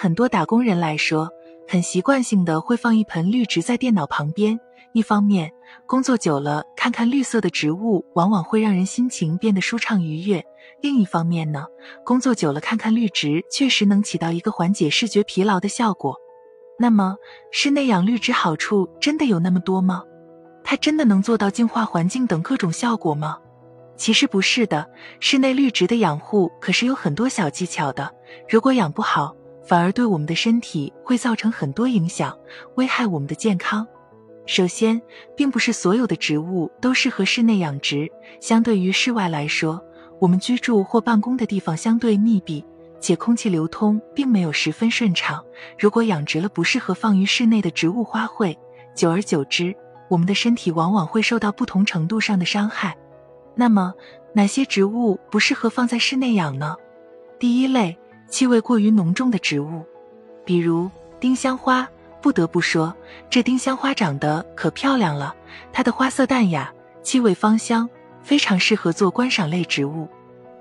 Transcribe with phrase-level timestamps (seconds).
[0.00, 1.28] 很多打工人来说，
[1.66, 4.56] 很习惯性的会放一盆绿植在电脑旁边。
[4.92, 5.52] 一方面，
[5.86, 10.40] 工作久了，看看绿色的植物，往往会让人心情变得舒畅愉悦；
[10.80, 11.66] 另一方面呢，
[12.04, 16.16] 工作久了，看看绿植，确实能起到一个缓解视觉疲劳的效果。
[16.78, 17.16] 那么，
[17.50, 20.04] 室内养绿植好处真的有那么多吗？
[20.62, 23.36] 它真的能做到净化环境等各种效果吗？
[23.96, 24.88] 其实不是的，
[25.18, 28.14] 室内绿植的养护可是有很多小技巧的。
[28.48, 29.34] 如果养不好，
[29.68, 32.34] 反而对我们的身体会造成很多影响，
[32.76, 33.86] 危害我们的健康。
[34.46, 34.98] 首先，
[35.36, 38.10] 并不是所有的植物都适合室内养殖。
[38.40, 39.78] 相对于室外来说，
[40.18, 42.64] 我们居住或办公的地方相对密闭，
[42.98, 45.44] 且空气流通并没有十分顺畅。
[45.78, 48.56] 如果养殖了不适合放于室内的植物花卉，
[48.94, 49.76] 久而久之，
[50.08, 52.96] 我们的身体往往会受到不同程度上的伤害。
[53.54, 53.92] 那么，
[54.32, 56.74] 哪些植物不适合放在室内养呢？
[57.38, 59.84] 第一类，气味过于浓重的植物，
[60.44, 61.88] 比如丁香花。
[62.20, 62.92] 不得不说，
[63.30, 65.32] 这丁香花长得可漂亮了。
[65.72, 66.68] 它的花色淡雅，
[67.00, 67.88] 气味芳香，
[68.24, 70.08] 非常适合做观赏类植物。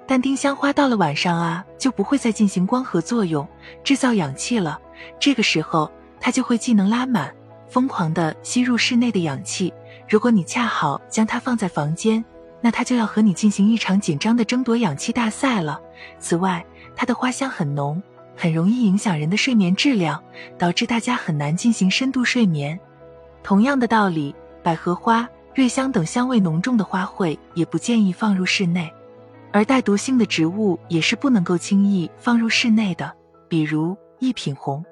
[0.06, 3.46] 但丁香花到了晚上啊，就不会再进行光合作用，
[3.84, 4.80] 制造氧气了。
[5.20, 7.34] 这个时候，它就会技能拉满，
[7.68, 9.74] 疯狂地吸入室内的氧气。
[10.08, 12.24] 如果你恰好将它放在房间，
[12.62, 15.82] 那它就要和你进行一场紧张的争夺氧气大赛了。
[16.20, 16.64] 此外，
[16.98, 18.04] 它的花香很浓。
[18.40, 20.24] 很容易影响人的睡眠质量，
[20.60, 22.80] 导致大家很难进行深度睡眠。
[23.42, 28.94] 同样的道理，百合花、瑞香等香味浓重的花卉也不建议放入室内，
[29.52, 33.12] 而带毒性的植物也是不能够轻易放入室内的，
[33.50, 34.86] 比如一品红。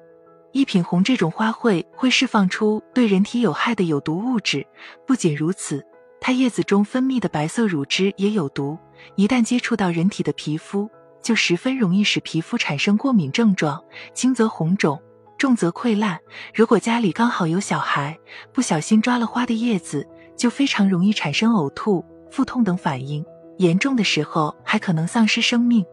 [0.50, 4.66] 一品红这种花卉会释放出对人体有害的有毒物质，
[5.06, 5.86] 不仅如此，
[6.20, 8.76] 它叶子中分泌的白色乳汁也有毒，
[9.14, 10.90] 一旦接触到人体的皮肤。
[11.26, 13.82] 就十分容易使皮肤产生过敏症状，
[14.14, 15.02] 轻则红肿，
[15.36, 16.20] 重则溃烂。
[16.54, 18.16] 如果家里刚好有小孩，
[18.52, 23.26] 不小心抓了花的叶子，就非常容易产生呕吐、腹痛等反应，
[23.58, 25.84] 严重的时候还可能丧失生命。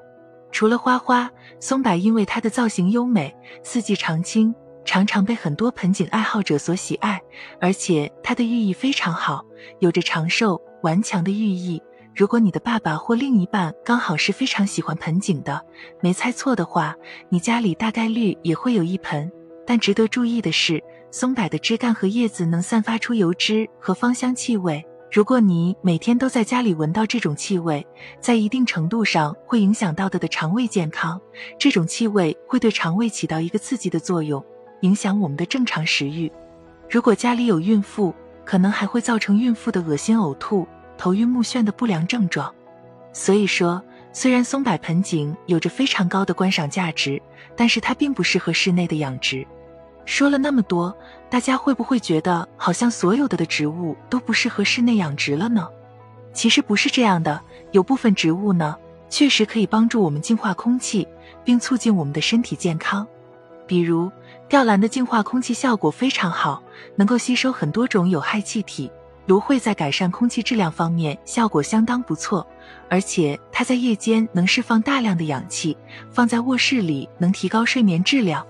[0.51, 4.53] 除了花花，松柏因为它的造型优美、四季常青，
[4.85, 7.19] 常常被很多盆景爱好者所喜爱，
[7.59, 9.43] 而且它的寓意非常好，
[9.79, 11.81] 有着长寿、顽强的寓意。
[12.15, 15.59] 如果你的爸爸或另一半刚好是非常喜欢盆景的，
[15.99, 16.95] 没猜错的话，
[17.29, 19.31] 你家里大概率也会有一盆。
[19.65, 24.85] 但值得注意的是，松柏的枝干和叶子能散发出油脂和芳香气味。
[25.11, 27.85] 如果你每天都在家里闻到这种气味，
[28.19, 31.19] 在一定程度上会影响到的的肠胃健康。
[31.57, 34.43] 这种气味会对肠胃起到一个刺激的作用，
[34.81, 36.31] 影响我们的正常食欲。
[36.87, 38.13] 如果家里有孕妇，
[38.45, 40.67] 可能还会造成孕妇的恶心呕吐。
[41.03, 42.49] 头晕目眩的不良症状，
[43.11, 43.83] 所以说，
[44.13, 47.21] 虽然松柏盆景有着非常高的观赏价值，
[47.57, 49.45] 但是它并不适合室内的养殖。
[50.05, 50.95] 说了那么多，
[51.29, 55.67] 大家会不会觉得好像所有的的植物都不适合室内养殖了呢？
[56.31, 57.41] 其实不是这样的，
[57.73, 58.77] 有部分植物呢，
[59.09, 61.05] 确实可以帮助我们净化空气，
[61.43, 63.05] 并促进我们的身体健康。
[63.67, 64.09] 比如，
[64.47, 66.63] 吊兰的净化空气效果非常好，
[66.95, 68.89] 能够吸收很多种有害气体。
[69.25, 72.45] 芦荟在改善空气质量方面效果相当不错，
[72.89, 75.77] 而且它在夜间能释放大量的氧气，
[76.11, 78.45] 放在卧室里能提高睡眠质量。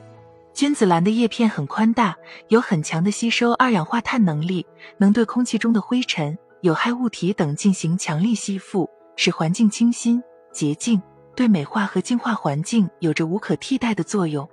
[0.52, 2.16] 君子兰的叶片很宽大，
[2.48, 4.66] 有很强的吸收二氧化碳能力，
[4.98, 11.02] 能对空气中的灰尘、有害物体等进行强力吸附，使环境清新洁净，
[11.36, 14.48] 对美化和净化环境有着无可替代的作用。